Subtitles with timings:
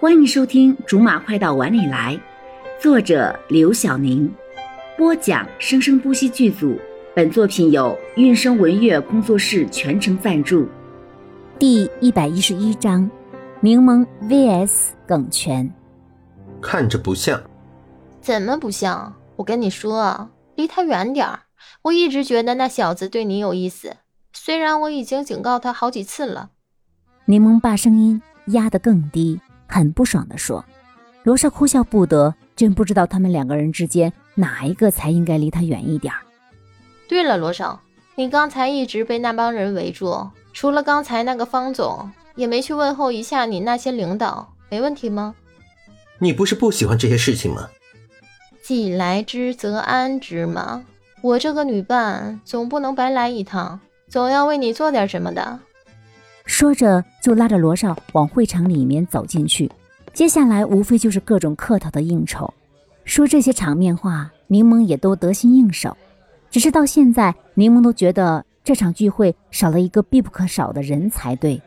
[0.00, 2.14] 欢迎收听《竹马快到碗里来》，
[2.80, 4.32] 作者刘晓宁，
[4.96, 6.78] 播讲生生不息剧组。
[7.16, 10.68] 本作品由韵声文乐工作室全程赞助。
[11.58, 13.10] 第一百一十一章：
[13.58, 15.68] 柠檬 VS 耿泉。
[16.62, 17.42] 看着不像，
[18.20, 19.12] 怎么不像？
[19.34, 21.40] 我跟你说，离他远点儿。
[21.82, 23.96] 我一直觉得那小子对你有意思，
[24.32, 26.50] 虽然我已经警告他好几次了。
[27.24, 30.64] 柠檬把声音压得更低，很不爽地说
[31.22, 36.12] ：“罗少哭笑不得，真不知道他们两个人之间哪一个才应该离他远一点。”
[37.06, 37.80] 对了，罗少，
[38.16, 45.34] 你刚才一直被那帮人围住，除了刚才那个方总，也没去问候一下你那些领导，没问题吗？
[46.18, 47.68] 你不是不喜欢这些事情吗？
[48.62, 50.84] 既来之则安之嘛。
[51.20, 55.60] 我这个女伴总不能白来一趟，总要为你做点什么的。
[56.48, 59.70] 说着，就拉着罗少往会场里面走进去。
[60.14, 62.52] 接下来无非就是各种客套的应酬，
[63.04, 65.94] 说这些场面话，柠檬也都得心应手。
[66.50, 71.60] 只是到现在，柠檬都觉得这场聚会少了一个必不可少的人才对，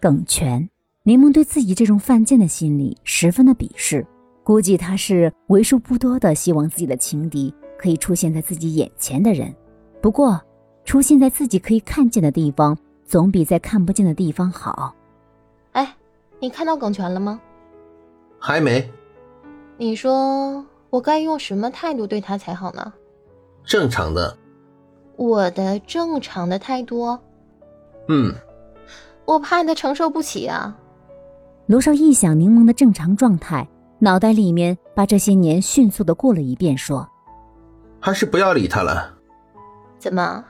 [0.00, 0.66] 耿泉。
[1.02, 4.06] 柠檬对自己这种犯贱的心理十分的鄙视，
[4.44, 9.52] 估计他是为数不多的希望自己的情敌可以出现在自己眼前的人。
[10.00, 10.40] 不过，
[10.84, 14.94] 出现在自己可以看见的地方，总比在看不见的地方好。
[15.72, 15.96] 哎，
[16.40, 17.40] 你看到耿泉了吗？
[18.38, 18.86] 还没。
[19.78, 22.92] 你说我该用什么态度对他才好呢？
[23.64, 24.36] 正常的，
[25.16, 27.18] 我的正常的态度，
[28.08, 28.34] 嗯，
[29.24, 30.76] 我怕他承受不起啊。
[31.64, 33.66] 罗少一想柠檬的正常状态，
[34.00, 37.08] 脑袋里面把这些年迅速的过了一遍，说
[38.00, 39.14] ：“还是不要理他了。”
[39.98, 40.44] 怎么？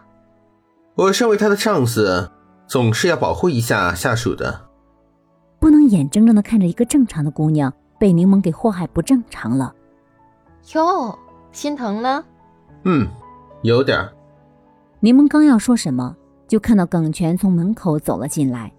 [0.97, 2.31] 我身为他的上司，
[2.69, 4.69] 总是要保护一下下属的，
[5.59, 9.75] 不能眼睁睁的看着一个正常的姑娘被柠檬给祸害不正常了。
[10.75, 11.19] 哟，
[11.51, 12.23] 心疼了。
[12.85, 13.09] 嗯，
[13.63, 14.13] 有点儿。
[15.01, 16.15] 柠檬刚要说什么，
[16.47, 18.71] 就看到耿泉从门口走了进来，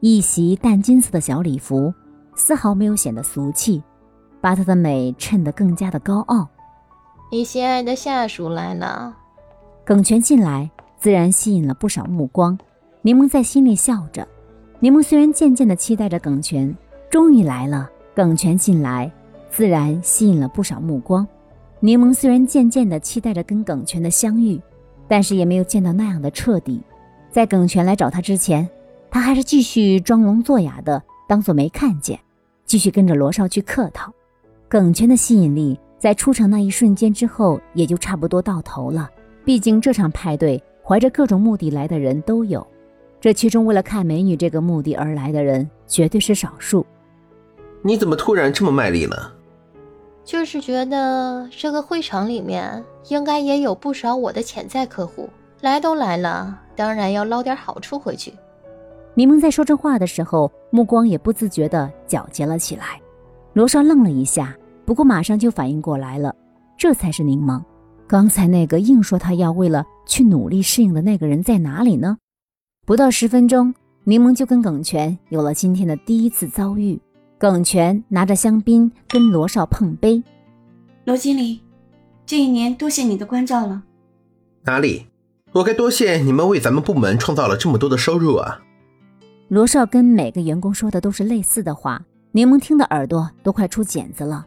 [0.00, 1.94] 一袭淡金色的小礼服，
[2.34, 3.80] 丝毫没有显得俗气，
[4.40, 6.48] 把她的美衬得更加的高傲。
[7.30, 9.14] 你心爱的下属来了。
[9.84, 10.68] 耿泉进来，
[10.98, 12.58] 自然吸引了不少目光。
[13.02, 14.26] 柠檬在心里笑着。
[14.80, 16.76] 柠檬虽然渐渐的期待着耿泉
[17.10, 19.10] 终于来了，耿泉进来，
[19.50, 21.26] 自然吸引了不少目光。
[21.80, 24.60] 柠檬虽然渐渐地期待着跟耿泉的相遇，
[25.06, 26.82] 但是也没有见到那样的彻底。
[27.30, 28.68] 在耿泉来找他之前，
[29.10, 32.18] 他还是继续装聋作哑的，当做没看见，
[32.64, 34.12] 继续跟着罗少去客套。
[34.68, 39.08] 耿泉的吸引力在出场那一瞬间之后，也就差不多到头了。
[39.44, 42.66] 毕竟这场派对怀着各种目的来的人都有，
[43.20, 46.86] 这其中为了看美女这个目的而来的人绝对是少数。
[47.82, 49.16] 你怎么突然这么卖力呢？
[50.24, 55.28] 就是觉得这个会场里面应该也有不少我的潜在客户，
[55.62, 58.32] 来都来了，当然要捞点好处回去。
[59.14, 63.00] 柠檬在说这话的时候，目光也不自觉的皎洁了起来。
[63.54, 64.54] 罗少愣了一下，
[64.84, 66.34] 不过马上就反应过来了，
[66.76, 67.60] 这才是柠檬。
[68.06, 72.16] 刚才那个硬说他要为了去努力适应的那个人在哪里呢？
[72.88, 76.98] 不到十分钟，柠檬就跟耿泉有了今天的第一次遭遇。
[77.36, 80.22] 耿泉拿着香槟跟罗少碰杯。
[81.04, 81.60] 罗经理，
[82.24, 83.82] 这一年多谢你的关照了。
[84.62, 85.06] 哪里？
[85.52, 88.62] 我该多谢你们为咱们部门创造了这么多的收入啊！
[89.48, 94.46] 罗少跟每个员工说的都是类似的话，柠檬听的耳朵都快出茧子了。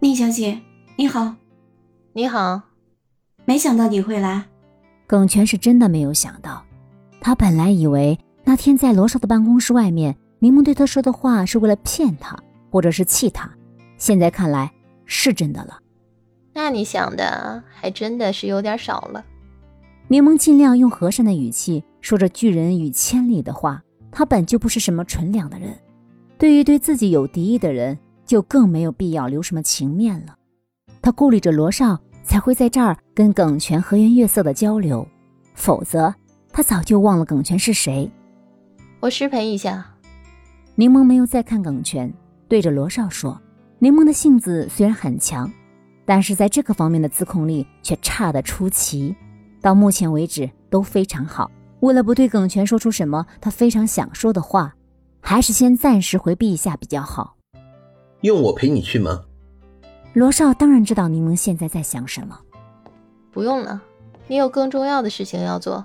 [0.00, 0.60] 宁小姐，
[0.96, 1.36] 你好。
[2.12, 2.60] 你好。
[3.44, 4.46] 没想到你会来。
[5.06, 6.64] 耿泉是真的没有想到，
[7.26, 10.16] 他本来以为那天在罗少的办公室外面。
[10.38, 12.38] 柠檬对他说的话是为了骗他，
[12.70, 13.50] 或者是气他，
[13.98, 14.70] 现在看来
[15.06, 15.80] 是真的了。
[16.54, 19.24] 那你想的还真的是有点少了。
[20.06, 23.82] 柠檬尽量用和善的语气说着拒人于千里的话。
[24.12, 25.76] 他本就不是什么纯良的人，
[26.38, 30.36] 对于对自己有敌意的人，就更没有必要留什么情面了。
[31.02, 35.04] 他顾虑着罗少，才会在这儿跟耿泉和颜悦色的交流，
[35.54, 36.14] 否则
[36.56, 38.10] 他早就忘了耿泉是谁。
[39.00, 39.94] 我失陪一下。
[40.74, 42.10] 柠檬没有再看耿泉，
[42.48, 43.38] 对着罗少说
[43.78, 45.52] ：“柠檬的性子虽然很强，
[46.06, 49.14] 但是在这个方面的自控力却差得出奇。
[49.60, 51.50] 到目前为止都非常好。
[51.80, 54.74] 为了不对耿泉说出什么他非常想说的话，
[55.20, 57.36] 还是先暂时回避一下比较好。”
[58.24, 59.24] 用我陪你去吗？
[60.14, 62.40] 罗少当然知道柠檬现在在想什么。
[63.30, 63.82] 不用了，
[64.26, 65.84] 你有更重要的事情要做。